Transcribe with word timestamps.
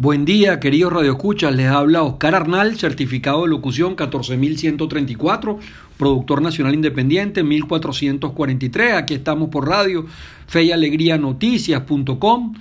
Buen 0.00 0.24
día, 0.24 0.60
queridos 0.60 0.92
radioescuchas. 0.92 1.52
Les 1.56 1.66
habla 1.66 2.04
Oscar 2.04 2.36
Arnal, 2.36 2.78
certificado 2.78 3.42
de 3.42 3.48
locución 3.48 3.96
14134, 3.96 5.58
productor 5.96 6.40
nacional 6.40 6.72
independiente 6.72 7.42
1443. 7.42 8.92
Aquí 8.92 9.14
estamos 9.14 9.48
por 9.48 9.66
radio 9.66 10.06
Fe 10.46 10.62
y 10.62 10.70
Alegría 10.70 11.18
Noticias.com. 11.18 12.54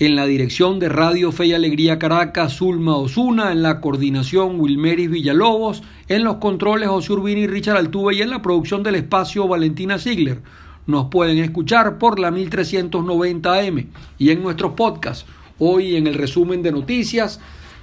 En 0.00 0.16
la 0.16 0.26
dirección 0.26 0.80
de 0.80 0.88
Radio 0.88 1.30
Fe 1.30 1.46
y 1.46 1.52
Alegría 1.52 2.00
Caracas, 2.00 2.56
Zulma 2.56 2.96
Osuna. 2.96 3.52
En 3.52 3.62
la 3.62 3.80
coordinación, 3.80 4.58
Wilmeris 4.58 5.08
Villalobos. 5.08 5.84
En 6.08 6.24
los 6.24 6.38
controles, 6.38 6.88
José 6.88 7.12
Urbini 7.12 7.42
y 7.42 7.46
Richard 7.46 7.76
Altuve. 7.76 8.16
Y 8.16 8.22
en 8.22 8.30
la 8.30 8.42
producción 8.42 8.82
del 8.82 8.96
espacio, 8.96 9.46
Valentina 9.46 10.00
Ziegler. 10.00 10.42
Nos 10.88 11.10
pueden 11.10 11.38
escuchar 11.38 11.98
por 11.98 12.18
la 12.18 12.32
1390 12.32 13.54
AM 13.54 13.86
y 14.18 14.30
en 14.30 14.42
nuestros 14.42 14.72
podcasts 14.72 15.26
Hoy 15.62 15.96
en 15.96 16.06
el 16.06 16.14
resumen 16.14 16.62
de 16.62 16.72
noticias 16.72 17.38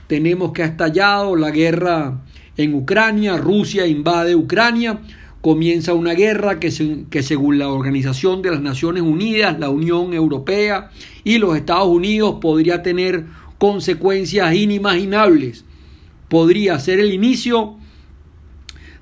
tenemos 0.08 0.52
que 0.52 0.64
ha 0.64 0.66
estallado 0.66 1.36
la 1.36 1.52
guerra 1.52 2.24
en 2.58 2.74
Ucrania, 2.74 3.38
Rusia 3.38 3.86
invade 3.86 4.36
Ucrania, 4.36 5.00
comienza 5.42 5.94
una 5.94 6.14
guerra 6.14 6.60
que, 6.60 6.74
que, 7.12 7.22
según 7.22 7.60
la 7.60 7.70
Organización 7.70 8.42
de 8.42 8.50
las 8.50 8.62
Naciones 8.62 9.04
Unidas, 9.04 9.60
la 9.60 9.70
Unión 9.70 10.12
Europea 10.16 10.90
y 11.24 11.38
los 11.38 11.56
Estados 11.56 11.88
Unidos 11.88 12.38
podría 12.42 12.82
tener 12.82 13.26
consecuencias 13.60 14.56
inimaginables. 14.56 15.64
Podría 16.30 16.80
ser 16.80 17.00
el 17.00 17.14
inicio 17.14 17.76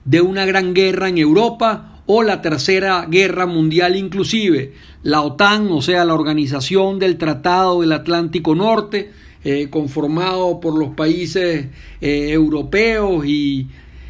de 0.03 0.19
una 0.19 0.45
gran 0.45 0.73
guerra 0.73 1.07
en 1.07 1.17
Europa 1.17 2.01
o 2.07 2.23
la 2.23 2.41
Tercera 2.41 3.05
Guerra 3.09 3.45
Mundial 3.45 3.95
inclusive. 3.95 4.73
La 5.05 5.21
OTAN, 5.21 5.67
o 5.71 5.83
sea, 5.83 6.03
la 6.03 6.15
Organización 6.15 6.97
del 6.97 7.19
Tratado 7.19 7.81
del 7.81 7.91
Atlántico 7.91 8.55
Norte, 8.55 9.11
eh, 9.43 9.69
conformado 9.69 10.59
por 10.59 10.75
los 10.75 10.95
países 10.95 11.67
eh, 12.01 12.29
europeos 12.31 13.23
y 13.27 13.67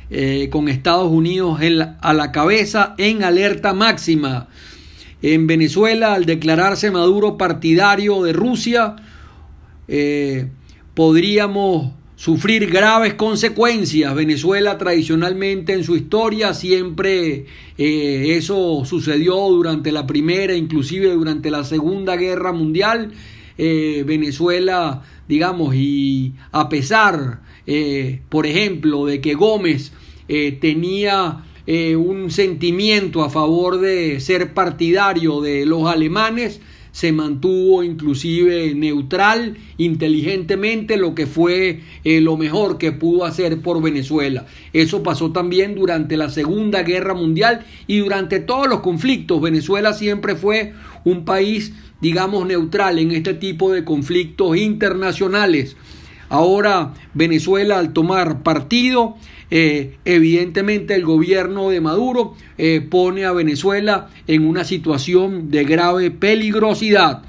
eh, 0.09 0.47
con 0.49 0.69
Estados 0.69 1.11
Unidos 1.11 1.59
a 1.99 2.13
la 2.13 2.31
cabeza 2.31 2.95
en 2.97 3.25
alerta 3.25 3.73
máxima. 3.73 4.47
En 5.21 5.47
Venezuela, 5.47 6.13
al 6.13 6.23
declararse 6.23 6.89
Maduro 6.91 7.37
partidario 7.37 8.23
de 8.23 8.31
Rusia, 8.31 8.95
podríamos 10.93 11.91
sufrir 12.15 12.69
graves 12.71 13.13
consecuencias. 13.15 14.15
Venezuela 14.15 14.77
tradicionalmente 14.77 15.73
en 15.73 15.83
su 15.83 15.95
historia 15.95 16.53
siempre 16.53 17.45
eh, 17.77 18.35
eso 18.37 18.83
sucedió 18.85 19.35
durante 19.49 19.91
la 19.91 20.07
primera, 20.07 20.55
inclusive 20.55 21.11
durante 21.11 21.51
la 21.51 21.63
segunda 21.63 22.15
guerra 22.15 22.51
mundial. 22.51 23.11
Eh, 23.57 24.03
Venezuela, 24.05 25.03
digamos, 25.27 25.75
y 25.75 26.33
a 26.51 26.69
pesar, 26.69 27.41
eh, 27.67 28.21
por 28.29 28.45
ejemplo, 28.45 29.05
de 29.05 29.21
que 29.21 29.33
Gómez 29.33 29.91
tenía 30.59 31.43
un 31.67 32.31
sentimiento 32.31 33.23
a 33.23 33.29
favor 33.29 33.79
de 33.79 34.19
ser 34.19 34.55
partidario 34.55 35.39
de 35.39 35.67
los 35.67 35.87
alemanes, 35.87 36.61
se 36.95 37.11
mantuvo 37.11 37.83
inclusive 37.83 38.73
neutral 38.73 39.57
inteligentemente, 39.77 40.95
lo 40.95 41.13
que 41.13 41.27
fue 41.27 41.81
eh, 42.05 42.21
lo 42.21 42.37
mejor 42.37 42.77
que 42.77 42.93
pudo 42.93 43.25
hacer 43.25 43.59
por 43.59 43.81
Venezuela. 43.81 44.45
Eso 44.71 45.03
pasó 45.03 45.33
también 45.33 45.75
durante 45.75 46.15
la 46.15 46.29
Segunda 46.29 46.83
Guerra 46.83 47.13
Mundial 47.13 47.65
y 47.85 47.97
durante 47.97 48.39
todos 48.39 48.69
los 48.69 48.79
conflictos. 48.79 49.41
Venezuela 49.41 49.91
siempre 49.91 50.35
fue 50.35 50.71
un 51.03 51.25
país, 51.25 51.73
digamos, 51.99 52.47
neutral 52.47 52.97
en 52.97 53.11
este 53.11 53.33
tipo 53.33 53.73
de 53.73 53.83
conflictos 53.83 54.55
internacionales. 54.55 55.75
Ahora 56.35 56.93
Venezuela 57.13 57.79
al 57.79 57.93
tomar 57.93 58.43
partido 58.43 59.15
eh, 59.49 59.99
evidentemente 60.03 60.93
el 60.93 61.05
gobierno 61.05 61.69
de 61.69 61.79
Maduro 61.79 62.35
eh, 62.57 62.81
pone 62.81 63.23
a 63.23 63.31
Venezuela 63.31 64.09
en 64.27 64.45
una 64.45 64.65
situación 64.65 65.49
de 65.49 65.63
grave 65.63 66.11
peligrosidad. 66.11 67.21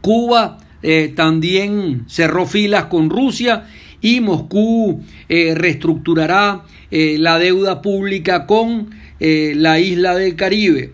Cuba 0.00 0.58
eh, 0.82 1.12
también 1.14 2.02
cerró 2.08 2.46
filas 2.46 2.86
con 2.86 3.10
Rusia 3.10 3.68
y 4.00 4.20
Moscú 4.20 5.00
reestructurará 5.28 6.64
la 6.90 7.38
deuda 7.38 7.80
pública 7.80 8.44
con 8.44 8.90
la 9.20 9.78
isla 9.78 10.16
del 10.16 10.34
Caribe. 10.34 10.92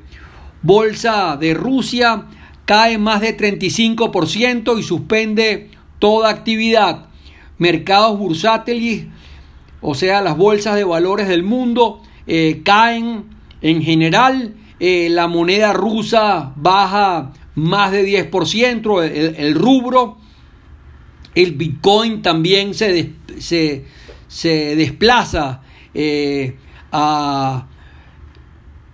Bolsa 0.63 1.39
de 1.41 1.55
Rusia 1.55 2.27
cae 2.67 2.99
más 2.99 3.21
de 3.21 3.37
35% 3.37 4.79
y 4.79 4.83
suspende 4.85 5.71
toda 6.01 6.31
actividad. 6.31 7.07
Mercados 7.59 8.19
bursátiles 8.19 9.07
o 9.81 9.95
sea, 9.95 10.21
las 10.21 10.37
bolsas 10.37 10.77
de 10.77 10.85
valores 10.85 11.29
del 11.29 11.43
mundo 11.43 12.03
eh, 12.27 12.61
caen 12.65 13.25
en 13.63 13.83
general, 13.83 14.55
eh, 14.79 15.09
la 15.11 15.27
moneda 15.27 15.73
rusa 15.73 16.53
baja 16.57 17.33
más 17.55 17.93
de 17.93 18.31
10%, 18.31 19.03
el, 19.37 19.55
rubro, 19.55 20.19
el 21.35 21.53
Bitcoin 21.53 22.23
también 22.23 22.75
se, 22.75 23.13
se, 23.39 24.77
desplaza 24.77 25.63
eh, 25.95 26.57
a 26.93 27.67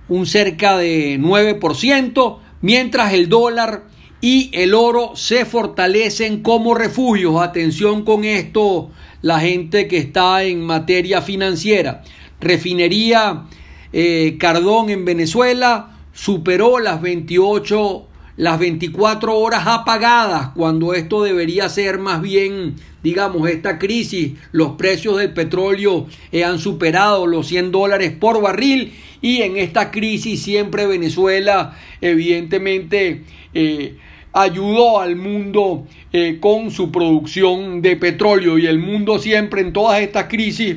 un 0.09 0.27
cerca 0.27 0.77
de 0.79 1.19
9%, 1.21 2.39
mientras 2.63 3.13
el 3.13 3.29
dólar 3.29 3.85
y 4.21 4.51
el 4.53 4.75
oro 4.75 5.13
se 5.15 5.45
fortalecen 5.45 6.43
como 6.43 6.75
refugios. 6.75 7.41
Atención 7.41 8.05
con 8.05 8.25
esto, 8.25 8.91
la 9.23 9.41
gente 9.41 9.89
que 9.89 9.99
está 9.99 10.43
en 10.43 10.63
materia 10.63 11.23
financiera. 11.23 12.03
Refinería 12.41 13.45
eh, 13.93 14.37
Cardón 14.39 14.91
en 14.91 15.05
Venezuela 15.05 15.97
superó 16.13 16.79
las 16.79 17.01
28, 17.03 18.07
las 18.37 18.59
24 18.59 19.37
horas 19.37 19.63
apagadas, 19.67 20.51
cuando 20.51 20.95
esto 20.95 21.23
debería 21.23 21.69
ser 21.69 21.99
más 21.99 22.21
bien, 22.21 22.75
digamos, 23.03 23.49
esta 23.49 23.79
crisis, 23.79 24.33
los 24.53 24.73
precios 24.73 25.17
del 25.19 25.33
petróleo 25.33 26.07
eh, 26.33 26.45
han 26.45 26.59
superado 26.59 27.27
los 27.27 27.47
100 27.47 27.73
dólares 27.73 28.13
por 28.13 28.43
barril 28.43 28.93
y 29.23 29.43
en 29.43 29.57
esta 29.57 29.91
crisis 29.91 30.43
siempre 30.43 30.87
Venezuela, 30.87 31.77
evidentemente, 32.01 33.23
eh, 33.55 33.97
ayudó 34.33 35.01
al 35.01 35.17
mundo 35.17 35.87
eh, 36.13 36.37
con 36.41 36.71
su 36.71 36.93
producción 36.93 37.81
de 37.81 37.97
petróleo. 37.97 38.59
Y 38.59 38.67
el 38.67 38.79
mundo 38.79 39.19
siempre 39.19 39.63
en 39.63 39.73
todas 39.73 40.01
estas 40.01 40.27
crisis 40.27 40.77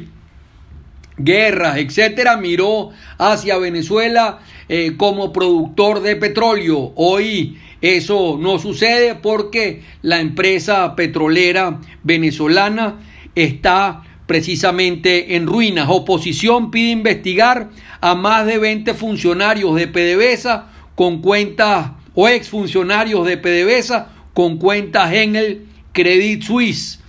guerras, 1.19 1.77
etcétera, 1.77 2.37
miró 2.37 2.89
hacia 3.17 3.57
Venezuela 3.57 4.39
eh, 4.67 4.93
como 4.97 5.31
productor 5.31 6.01
de 6.01 6.15
petróleo. 6.15 6.93
Hoy 6.95 7.57
eso 7.81 8.37
no 8.39 8.59
sucede 8.59 9.15
porque 9.15 9.83
la 10.01 10.19
empresa 10.19 10.95
petrolera 10.95 11.79
venezolana 12.03 12.99
está 13.35 14.03
precisamente 14.25 15.35
en 15.35 15.47
ruinas. 15.47 15.87
Oposición 15.89 16.71
pide 16.71 16.91
investigar 16.91 17.69
a 18.01 18.15
más 18.15 18.45
de 18.45 18.57
20 18.57 18.93
funcionarios 18.93 19.75
de 19.75 19.87
PDVSA 19.87 20.67
con 20.95 21.21
cuentas 21.21 21.91
o 22.13 22.27
exfuncionarios 22.27 23.25
de 23.25 23.37
PDVSA 23.37 24.09
con 24.33 24.57
cuentas 24.57 25.13
en 25.13 25.35
el 25.35 25.65
Credit 25.93 26.43
Suisse. 26.43 26.99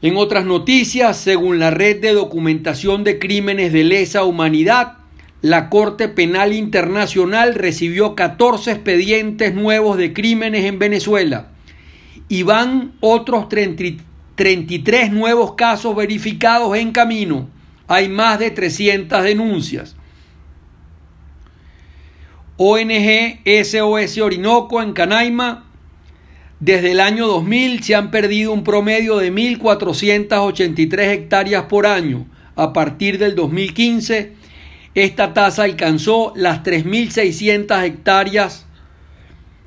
En 0.00 0.16
otras 0.16 0.44
noticias, 0.44 1.16
según 1.16 1.58
la 1.58 1.70
red 1.70 2.00
de 2.00 2.12
documentación 2.12 3.02
de 3.02 3.18
crímenes 3.18 3.72
de 3.72 3.82
lesa 3.82 4.22
humanidad, 4.22 4.98
la 5.42 5.68
Corte 5.70 6.08
Penal 6.08 6.52
Internacional 6.52 7.54
recibió 7.54 8.14
14 8.14 8.72
expedientes 8.72 9.54
nuevos 9.54 9.96
de 9.96 10.12
crímenes 10.12 10.64
en 10.64 10.78
Venezuela 10.78 11.48
y 12.28 12.44
van 12.44 12.92
otros 13.00 13.48
33 13.48 15.12
nuevos 15.12 15.54
casos 15.54 15.96
verificados 15.96 16.76
en 16.76 16.92
camino. 16.92 17.48
Hay 17.88 18.08
más 18.08 18.38
de 18.38 18.50
300 18.52 19.24
denuncias. 19.24 19.96
ONG 22.56 23.40
SOS 23.44 24.18
Orinoco 24.18 24.82
en 24.82 24.92
Canaima, 24.92 25.67
desde 26.60 26.90
el 26.92 27.00
año 27.00 27.26
2000 27.26 27.82
se 27.84 27.94
han 27.94 28.10
perdido 28.10 28.52
un 28.52 28.64
promedio 28.64 29.18
de 29.18 29.32
1.483 29.32 31.00
hectáreas 31.12 31.64
por 31.64 31.86
año. 31.86 32.26
A 32.56 32.72
partir 32.72 33.18
del 33.18 33.36
2015, 33.36 34.32
esta 34.94 35.32
tasa 35.32 35.62
alcanzó 35.62 36.32
las 36.34 36.64
3.600 36.64 37.84
hectáreas 37.84 38.66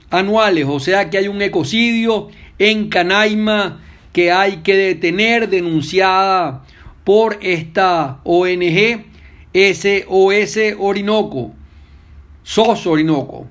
anuales, 0.09 0.65
o 0.67 0.79
sea 0.81 1.09
que 1.09 1.17
hay 1.17 1.29
un 1.29 1.41
ecocidio 1.41 2.27
en 2.59 2.89
Canaima 2.89 3.79
que 4.11 4.31
hay 4.31 4.57
que 4.57 4.75
detener, 4.75 5.47
denunciada 5.47 6.65
por 7.05 7.39
esta 7.41 8.19
ONG 8.25 9.05
SOS 9.53 10.57
Orinoco. 10.77 11.53
SOS 12.43 12.87
Orinoco. 12.87 13.47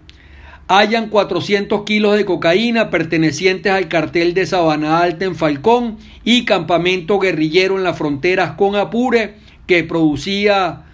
Hayan 0.70 1.08
400 1.08 1.82
kilos 1.82 2.16
de 2.16 2.24
cocaína 2.24 2.90
pertenecientes 2.90 3.72
al 3.72 3.88
cartel 3.88 4.34
de 4.34 4.46
Sabana 4.46 5.00
Alta 5.00 5.24
en 5.24 5.34
Falcón 5.34 5.98
y 6.22 6.44
campamento 6.44 7.18
guerrillero 7.18 7.76
en 7.76 7.82
las 7.82 7.98
fronteras 7.98 8.52
con 8.52 8.76
Apure 8.76 9.34
que 9.66 9.82
producía 9.82 10.84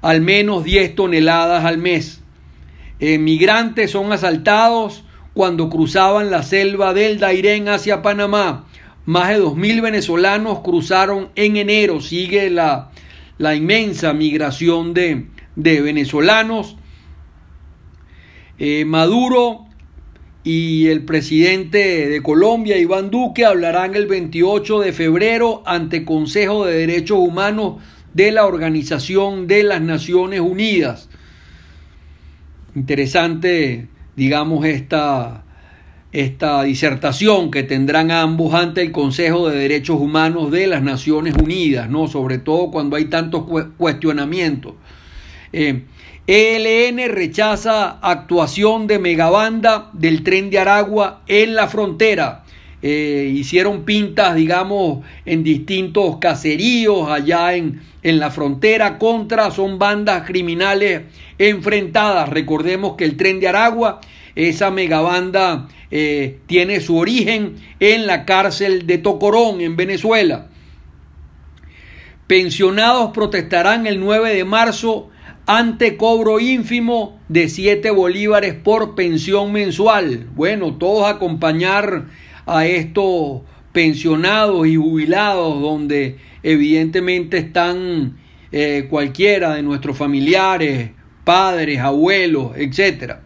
al 0.00 0.22
menos 0.22 0.64
10 0.64 0.94
toneladas 0.94 1.66
al 1.66 1.76
mes. 1.76 2.22
Eh, 2.98 3.18
migrantes 3.18 3.90
son 3.90 4.10
asaltados 4.10 5.04
cuando 5.34 5.68
cruzaban 5.68 6.30
la 6.30 6.42
selva 6.42 6.94
del 6.94 7.18
Dairén 7.18 7.68
hacia 7.68 8.00
Panamá. 8.00 8.64
Más 9.04 9.28
de 9.28 9.38
2.000 9.38 9.82
venezolanos 9.82 10.60
cruzaron 10.60 11.28
en 11.36 11.58
enero. 11.58 12.00
Sigue 12.00 12.48
la, 12.48 12.90
la 13.36 13.54
inmensa 13.54 14.14
migración 14.14 14.94
de, 14.94 15.26
de 15.56 15.82
venezolanos 15.82 16.78
eh, 18.58 18.84
Maduro 18.84 19.66
y 20.44 20.86
el 20.86 21.04
presidente 21.04 22.08
de 22.08 22.22
Colombia, 22.22 22.78
Iván 22.78 23.10
Duque, 23.10 23.44
hablarán 23.44 23.96
el 23.96 24.06
28 24.06 24.80
de 24.80 24.92
febrero 24.92 25.62
ante 25.66 26.04
Consejo 26.04 26.64
de 26.64 26.78
Derechos 26.78 27.18
Humanos 27.18 27.82
de 28.14 28.30
la 28.30 28.46
Organización 28.46 29.46
de 29.48 29.64
las 29.64 29.80
Naciones 29.80 30.40
Unidas. 30.40 31.08
Interesante, 32.76 33.88
digamos, 34.14 34.64
esta, 34.64 35.44
esta 36.12 36.62
disertación 36.62 37.50
que 37.50 37.62
tendrán 37.62 38.10
ambos 38.10 38.54
ante 38.54 38.82
el 38.82 38.92
Consejo 38.92 39.48
de 39.50 39.58
Derechos 39.58 40.00
Humanos 40.00 40.50
de 40.52 40.68
las 40.68 40.82
Naciones 40.82 41.34
Unidas, 41.34 41.90
¿no? 41.90 42.06
Sobre 42.06 42.38
todo 42.38 42.70
cuando 42.70 42.94
hay 42.96 43.06
tantos 43.06 43.44
cuestionamientos. 43.76 44.74
Eh, 45.52 45.82
ELN 46.28 47.08
rechaza 47.14 47.98
actuación 48.02 48.88
de 48.88 48.98
megabanda 48.98 49.90
del 49.92 50.24
tren 50.24 50.50
de 50.50 50.58
Aragua 50.58 51.22
en 51.28 51.54
la 51.54 51.68
frontera. 51.68 52.42
Eh, 52.82 53.30
hicieron 53.32 53.84
pintas, 53.84 54.34
digamos, 54.34 55.04
en 55.24 55.44
distintos 55.44 56.18
caseríos 56.18 57.08
allá 57.08 57.54
en, 57.54 57.80
en 58.02 58.18
la 58.18 58.30
frontera 58.30 58.98
contra, 58.98 59.52
son 59.52 59.78
bandas 59.78 60.26
criminales 60.26 61.02
enfrentadas. 61.38 62.28
Recordemos 62.28 62.96
que 62.96 63.04
el 63.04 63.16
tren 63.16 63.38
de 63.38 63.46
Aragua, 63.46 64.00
esa 64.34 64.72
megabanda, 64.72 65.68
eh, 65.92 66.40
tiene 66.46 66.80
su 66.80 66.96
origen 66.96 67.54
en 67.78 68.06
la 68.08 68.24
cárcel 68.24 68.86
de 68.88 68.98
Tocorón, 68.98 69.60
en 69.60 69.76
Venezuela. 69.76 70.48
Pensionados 72.26 73.12
protestarán 73.12 73.86
el 73.86 74.00
9 74.00 74.34
de 74.34 74.44
marzo 74.44 75.10
ante 75.46 75.96
cobro 75.96 76.40
ínfimo 76.40 77.20
de 77.28 77.48
7 77.48 77.90
bolívares 77.90 78.54
por 78.54 78.96
pensión 78.96 79.52
mensual. 79.52 80.26
Bueno, 80.34 80.74
todos 80.74 81.08
acompañar 81.08 82.06
a 82.46 82.66
estos 82.66 83.42
pensionados 83.72 84.66
y 84.66 84.76
jubilados 84.76 85.60
donde 85.60 86.18
evidentemente 86.42 87.38
están 87.38 88.16
eh, 88.50 88.86
cualquiera 88.90 89.54
de 89.54 89.62
nuestros 89.62 89.96
familiares, 89.96 90.90
padres, 91.24 91.78
abuelos, 91.80 92.52
etc. 92.56 93.16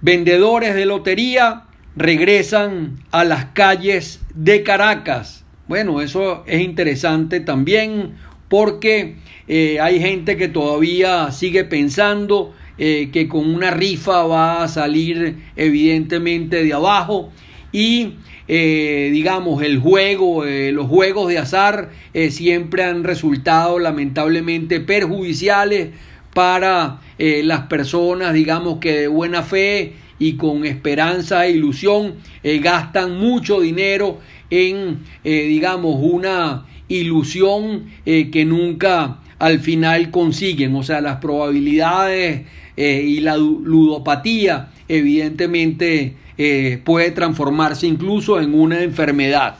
Vendedores 0.00 0.74
de 0.74 0.86
lotería 0.86 1.64
regresan 1.96 2.96
a 3.10 3.24
las 3.24 3.46
calles 3.46 4.20
de 4.34 4.62
Caracas. 4.62 5.44
Bueno, 5.66 6.00
eso 6.00 6.44
es 6.46 6.60
interesante 6.60 7.40
también 7.40 8.14
porque 8.54 9.16
eh, 9.48 9.80
hay 9.80 9.98
gente 9.98 10.36
que 10.36 10.46
todavía 10.46 11.32
sigue 11.32 11.64
pensando 11.64 12.54
eh, 12.78 13.08
que 13.12 13.26
con 13.26 13.52
una 13.52 13.72
rifa 13.72 14.22
va 14.22 14.62
a 14.62 14.68
salir 14.68 15.38
evidentemente 15.56 16.62
de 16.62 16.72
abajo 16.72 17.32
y 17.72 18.12
eh, 18.46 19.10
digamos 19.12 19.60
el 19.64 19.80
juego, 19.80 20.44
los 20.44 20.86
juegos 20.86 21.30
de 21.30 21.38
azar 21.38 21.90
siempre 22.30 22.84
han 22.84 23.02
resultado 23.02 23.80
lamentablemente 23.80 24.78
perjudiciales 24.78 25.88
para 26.32 27.00
las 27.18 27.62
personas 27.62 28.34
digamos 28.34 28.78
que 28.78 28.92
de 28.92 29.08
buena 29.08 29.42
fe 29.42 29.94
y 30.20 30.34
con 30.34 30.64
esperanza 30.64 31.44
e 31.44 31.50
ilusión 31.50 32.14
gastan 32.44 33.18
mucho 33.18 33.60
dinero 33.60 34.20
en 34.48 35.00
digamos 35.24 35.96
una 36.00 36.66
ilusión 36.88 37.86
que 38.04 38.44
nunca 38.44 39.20
al 39.38 39.60
final 39.60 40.10
consiguen. 40.10 40.74
O 40.74 40.82
sea, 40.82 41.00
las 41.00 41.16
probabilidades 41.16 42.42
eh, 42.76 43.04
y 43.06 43.20
la 43.20 43.36
ludopatía 43.36 44.70
evidentemente 44.88 46.16
eh, 46.36 46.80
puede 46.84 47.10
transformarse 47.10 47.86
incluso 47.86 48.40
en 48.40 48.54
una 48.54 48.82
enfermedad. 48.82 49.56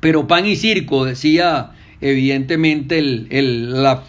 Pero 0.00 0.26
pan 0.26 0.46
y 0.46 0.56
circo, 0.56 1.04
decía 1.04 1.72
evidentemente 2.00 2.98
el, 2.98 3.82
la, 3.82 4.02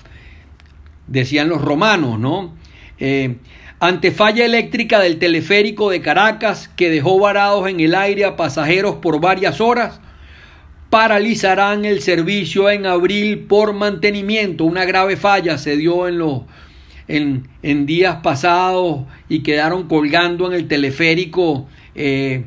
decían 1.07 1.49
los 1.49 1.61
romanos, 1.61 2.19
¿no? 2.19 2.53
Eh, 2.99 3.37
ante 3.79 4.11
falla 4.11 4.45
eléctrica 4.45 4.99
del 4.99 5.19
teleférico 5.19 5.89
de 5.89 6.01
Caracas 6.01 6.69
que 6.75 6.89
dejó 6.89 7.19
varados 7.19 7.67
en 7.67 7.79
el 7.79 7.95
aire 7.95 8.25
a 8.25 8.35
pasajeros 8.35 8.95
por 8.95 9.19
varias 9.19 9.61
horas, 9.61 9.99
paralizarán 10.93 11.85
el 11.85 12.03
servicio 12.03 12.69
en 12.69 12.85
abril 12.85 13.39
por 13.39 13.73
mantenimiento. 13.73 14.63
Una 14.63 14.85
grave 14.85 15.17
falla 15.17 15.57
se 15.57 15.75
dio 15.75 16.07
en 16.07 16.19
los 16.19 16.43
en, 17.07 17.85
días 17.87 18.17
pasados 18.21 19.01
y 19.27 19.39
quedaron 19.39 19.87
colgando 19.87 20.45
en 20.45 20.53
el 20.53 20.67
teleférico 20.67 21.67
eh, 21.95 22.43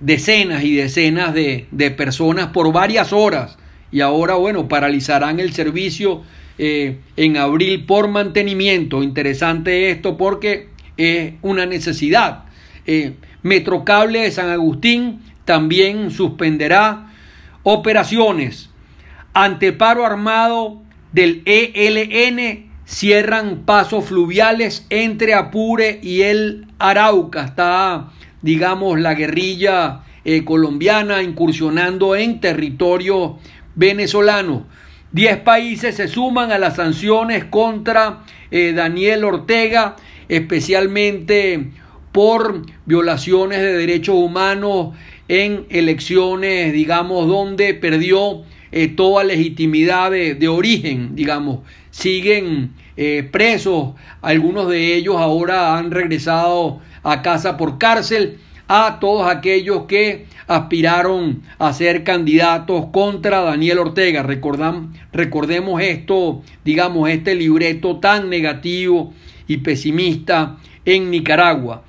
decenas 0.00 0.64
y 0.64 0.74
decenas 0.74 1.32
de, 1.32 1.66
de, 1.70 1.90
personas 1.90 2.48
por 2.48 2.70
varias 2.74 3.10
horas. 3.10 3.56
Y 3.90 4.02
ahora, 4.02 4.34
bueno, 4.34 4.68
paralizarán 4.68 5.40
el 5.40 5.54
servicio 5.54 6.20
eh, 6.58 6.98
en 7.16 7.38
abril 7.38 7.86
por 7.86 8.06
mantenimiento. 8.06 9.02
Interesante 9.02 9.88
esto 9.90 10.18
porque 10.18 10.68
es 10.98 11.32
una 11.40 11.64
necesidad. 11.64 12.44
Eh, 12.84 13.14
Metrocable 13.42 14.20
de 14.20 14.30
San 14.30 14.50
Agustín 14.50 15.22
también 15.46 16.10
suspenderá 16.10 17.08
Operaciones. 17.62 18.70
Anteparo 19.34 20.04
armado 20.04 20.82
del 21.12 21.42
ELN 21.46 22.70
cierran 22.84 23.62
pasos 23.64 24.06
fluviales 24.06 24.86
entre 24.90 25.34
Apure 25.34 26.00
y 26.02 26.22
el 26.22 26.66
Arauca. 26.78 27.44
Está, 27.44 28.10
digamos, 28.42 28.98
la 28.98 29.14
guerrilla 29.14 30.00
eh, 30.24 30.44
colombiana 30.44 31.22
incursionando 31.22 32.16
en 32.16 32.40
territorio 32.40 33.38
venezolano. 33.74 34.66
Diez 35.12 35.38
países 35.38 35.96
se 35.96 36.08
suman 36.08 36.52
a 36.52 36.58
las 36.58 36.76
sanciones 36.76 37.44
contra 37.44 38.24
eh, 38.50 38.72
Daniel 38.74 39.24
Ortega, 39.24 39.96
especialmente 40.28 41.70
por 42.12 42.62
violaciones 42.86 43.60
de 43.60 43.72
derechos 43.72 44.16
humanos 44.16 44.94
en 45.28 45.66
elecciones, 45.70 46.72
digamos, 46.72 47.28
donde 47.28 47.74
perdió 47.74 48.42
eh, 48.70 48.88
toda 48.88 49.24
legitimidad 49.24 50.10
de, 50.10 50.48
origen, 50.48 51.14
digamos. 51.14 51.60
Siguen 51.90 52.72
eh, 52.96 53.28
presos, 53.30 53.94
algunos 54.20 54.68
de 54.68 54.94
ellos 54.94 55.16
ahora 55.16 55.76
han 55.76 55.90
regresado 55.90 56.80
a 57.02 57.22
casa 57.22 57.56
por 57.56 57.78
cárcel, 57.78 58.38
a 58.68 58.98
todos 59.00 59.30
aquellos 59.30 59.82
que 59.82 60.26
aspiraron 60.46 61.42
a 61.58 61.72
ser 61.74 62.04
candidatos 62.04 62.86
contra 62.92 63.42
Daniel 63.42 63.80
Ortega. 63.80 64.22
recordemos 64.22 65.82
esto, 65.82 66.42
digamos, 66.64 67.10
este 67.10 67.34
libreto 67.34 67.98
tan 67.98 68.30
negativo 68.30 69.12
y 69.46 69.58
pesimista 69.58 70.56
en 70.86 71.10
Nicaragua. 71.10 71.84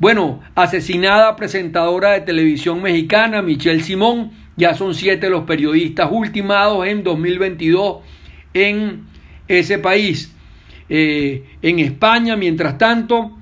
Bueno, 0.00 0.40
asesinada 0.54 1.36
presentadora 1.36 2.12
de 2.12 2.22
televisión 2.22 2.80
mexicana 2.80 3.42
Michelle 3.42 3.82
Simón, 3.82 4.30
ya 4.56 4.72
son 4.72 4.94
siete 4.94 5.28
los 5.28 5.44
periodistas 5.44 6.08
ultimados 6.10 6.86
en 6.86 7.04
2022 7.04 7.98
en 8.54 9.04
ese 9.46 9.78
país. 9.78 10.34
Eh, 10.88 11.44
en 11.60 11.80
España, 11.80 12.34
mientras 12.34 12.78
tanto, 12.78 13.36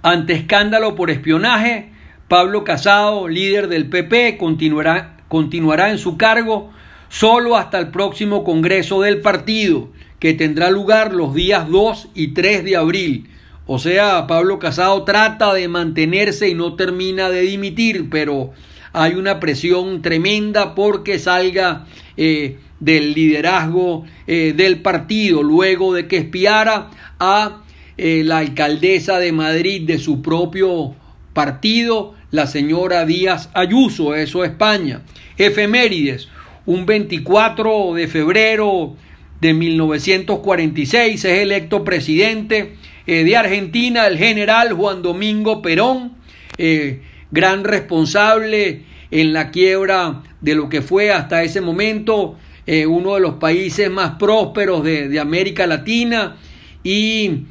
ante 0.00 0.32
escándalo 0.32 0.94
por 0.94 1.10
espionaje, 1.10 1.90
Pablo 2.28 2.64
Casado, 2.64 3.28
líder 3.28 3.68
del 3.68 3.90
PP, 3.90 4.38
continuará, 4.38 5.18
continuará 5.28 5.90
en 5.90 5.98
su 5.98 6.16
cargo 6.16 6.70
solo 7.10 7.58
hasta 7.58 7.78
el 7.78 7.88
próximo 7.88 8.42
Congreso 8.42 9.02
del 9.02 9.20
partido, 9.20 9.90
que 10.18 10.32
tendrá 10.32 10.70
lugar 10.70 11.12
los 11.12 11.34
días 11.34 11.68
2 11.68 12.08
y 12.14 12.28
3 12.28 12.64
de 12.64 12.76
abril. 12.76 13.28
O 13.66 13.78
sea, 13.78 14.26
Pablo 14.26 14.58
Casado 14.58 15.04
trata 15.04 15.54
de 15.54 15.68
mantenerse 15.68 16.48
y 16.48 16.54
no 16.54 16.74
termina 16.74 17.30
de 17.30 17.42
dimitir, 17.42 18.10
pero 18.10 18.52
hay 18.92 19.14
una 19.14 19.38
presión 19.38 20.02
tremenda 20.02 20.74
porque 20.74 21.18
salga 21.18 21.86
eh, 22.16 22.58
del 22.80 23.14
liderazgo 23.14 24.04
eh, 24.26 24.52
del 24.56 24.82
partido 24.82 25.42
luego 25.42 25.94
de 25.94 26.08
que 26.08 26.18
espiara 26.18 26.90
a 27.20 27.62
eh, 27.96 28.22
la 28.24 28.38
alcaldesa 28.38 29.18
de 29.18 29.32
Madrid 29.32 29.86
de 29.86 29.98
su 29.98 30.22
propio 30.22 30.94
partido, 31.32 32.14
la 32.30 32.46
señora 32.48 33.06
Díaz 33.06 33.48
Ayuso, 33.54 34.14
eso 34.14 34.44
España. 34.44 35.02
Efemérides, 35.38 36.28
un 36.66 36.84
24 36.84 37.94
de 37.94 38.08
febrero 38.08 38.96
de 39.40 39.54
1946 39.54 41.24
es 41.24 41.38
electo 41.40 41.84
presidente 41.84 42.74
eh, 43.06 43.24
de 43.24 43.36
Argentina 43.36 44.06
el 44.06 44.18
general 44.18 44.72
Juan 44.72 45.02
Domingo 45.02 45.62
Perón, 45.62 46.12
eh, 46.58 47.02
gran 47.30 47.64
responsable 47.64 48.82
en 49.10 49.32
la 49.32 49.50
quiebra 49.50 50.22
de 50.40 50.54
lo 50.54 50.68
que 50.68 50.82
fue 50.82 51.10
hasta 51.10 51.42
ese 51.42 51.60
momento 51.60 52.36
eh, 52.66 52.86
uno 52.86 53.14
de 53.14 53.20
los 53.20 53.34
países 53.34 53.90
más 53.90 54.12
prósperos 54.12 54.84
de, 54.84 55.08
de 55.08 55.20
América 55.20 55.66
Latina 55.66 56.36
y 56.84 57.44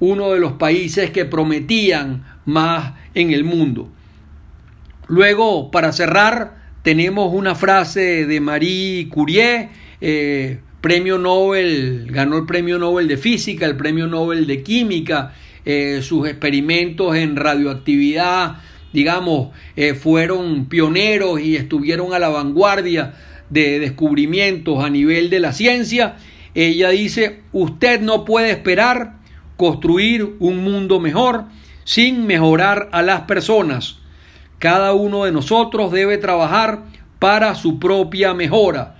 uno 0.00 0.32
de 0.32 0.40
los 0.40 0.52
países 0.52 1.10
que 1.10 1.26
prometían 1.26 2.24
más 2.46 2.94
en 3.14 3.30
el 3.30 3.44
mundo. 3.44 3.90
Luego, 5.08 5.70
para 5.70 5.92
cerrar, 5.92 6.58
tenemos 6.82 7.32
una 7.34 7.54
frase 7.54 8.26
de 8.26 8.40
Marie 8.40 9.08
Curie, 9.08 9.70
eh, 10.00 10.60
premio 10.80 11.18
Nobel, 11.18 12.06
ganó 12.10 12.38
el 12.38 12.46
premio 12.46 12.78
Nobel 12.78 13.08
de 13.08 13.16
Física, 13.16 13.66
el 13.66 13.76
premio 13.76 14.06
Nobel 14.06 14.46
de 14.46 14.62
Química, 14.62 15.34
eh, 15.64 16.00
sus 16.02 16.28
experimentos 16.28 17.16
en 17.16 17.36
radioactividad, 17.36 18.56
digamos, 18.92 19.50
eh, 19.76 19.94
fueron 19.94 20.66
pioneros 20.66 21.40
y 21.40 21.56
estuvieron 21.56 22.14
a 22.14 22.18
la 22.18 22.28
vanguardia 22.28 23.14
de 23.50 23.78
descubrimientos 23.78 24.82
a 24.82 24.90
nivel 24.90 25.30
de 25.30 25.40
la 25.40 25.52
ciencia. 25.52 26.16
Ella 26.54 26.90
dice, 26.90 27.40
usted 27.52 28.00
no 28.00 28.24
puede 28.24 28.50
esperar 28.50 29.16
construir 29.56 30.36
un 30.38 30.62
mundo 30.62 31.00
mejor 31.00 31.44
sin 31.84 32.26
mejorar 32.26 32.88
a 32.92 33.02
las 33.02 33.22
personas. 33.22 33.98
Cada 34.58 34.92
uno 34.92 35.24
de 35.24 35.32
nosotros 35.32 35.92
debe 35.92 36.18
trabajar 36.18 36.84
para 37.18 37.54
su 37.54 37.78
propia 37.78 38.34
mejora. 38.34 38.97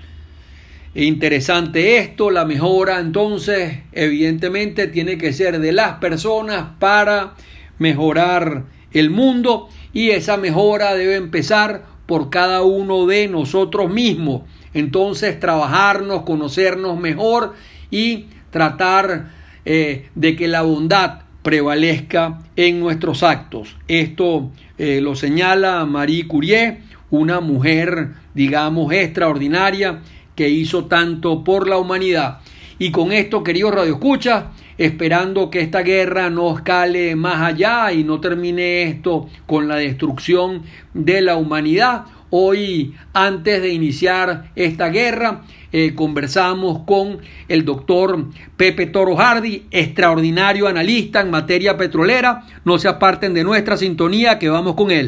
Interesante 0.94 1.98
esto, 1.98 2.30
la 2.30 2.44
mejora 2.44 2.98
entonces 2.98 3.80
evidentemente 3.92 4.88
tiene 4.88 5.18
que 5.18 5.32
ser 5.32 5.60
de 5.60 5.72
las 5.72 5.98
personas 5.98 6.70
para 6.78 7.34
mejorar 7.78 8.64
el 8.92 9.10
mundo 9.10 9.68
y 9.92 10.10
esa 10.10 10.38
mejora 10.38 10.94
debe 10.94 11.16
empezar 11.16 11.84
por 12.06 12.30
cada 12.30 12.62
uno 12.62 13.06
de 13.06 13.28
nosotros 13.28 13.90
mismos. 13.92 14.42
Entonces 14.72 15.38
trabajarnos, 15.38 16.22
conocernos 16.22 16.98
mejor 16.98 17.54
y 17.90 18.26
tratar 18.50 19.30
eh, 19.66 20.08
de 20.14 20.36
que 20.36 20.48
la 20.48 20.62
bondad 20.62 21.20
prevalezca 21.42 22.38
en 22.56 22.80
nuestros 22.80 23.22
actos. 23.22 23.76
Esto 23.88 24.50
eh, 24.78 25.00
lo 25.02 25.14
señala 25.16 25.84
Marie 25.84 26.26
Curie, 26.26 26.78
una 27.10 27.40
mujer, 27.40 28.10
digamos, 28.34 28.92
extraordinaria 28.92 30.00
que 30.38 30.48
hizo 30.48 30.84
tanto 30.84 31.42
por 31.42 31.66
la 31.66 31.78
humanidad. 31.78 32.38
Y 32.78 32.92
con 32.92 33.10
esto, 33.10 33.42
queridos 33.42 33.74
radioescuchas, 33.74 34.44
esperando 34.78 35.50
que 35.50 35.62
esta 35.62 35.82
guerra 35.82 36.30
no 36.30 36.56
escale 36.56 37.16
más 37.16 37.42
allá 37.42 37.90
y 37.92 38.04
no 38.04 38.20
termine 38.20 38.84
esto 38.84 39.28
con 39.46 39.66
la 39.66 39.74
destrucción 39.74 40.62
de 40.94 41.22
la 41.22 41.34
humanidad. 41.34 42.04
Hoy, 42.30 42.94
antes 43.12 43.60
de 43.60 43.70
iniciar 43.70 44.52
esta 44.54 44.90
guerra, 44.90 45.42
eh, 45.72 45.94
conversamos 45.96 46.84
con 46.86 47.18
el 47.48 47.64
doctor 47.64 48.26
Pepe 48.56 48.86
Toro 48.86 49.16
Hardy, 49.16 49.64
extraordinario 49.72 50.68
analista 50.68 51.20
en 51.20 51.32
materia 51.32 51.76
petrolera. 51.76 52.44
No 52.64 52.78
se 52.78 52.86
aparten 52.86 53.34
de 53.34 53.42
nuestra 53.42 53.76
sintonía 53.76 54.38
que 54.38 54.50
vamos 54.50 54.76
con 54.76 54.92
él. 54.92 55.06